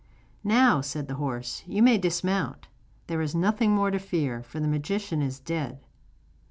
'Now,' 0.43 0.81
said 0.81 1.07
the 1.07 1.13
horse, 1.21 1.61
'you 1.67 1.83
may 1.83 1.99
dismount; 1.99 2.67
there 3.05 3.21
is 3.21 3.35
nothing 3.35 3.69
more 3.75 3.91
to 3.91 3.99
fear, 3.99 4.41
for 4.41 4.59
the 4.59 4.67
magician 4.67 5.21
is 5.21 5.39
dead. 5.39 5.85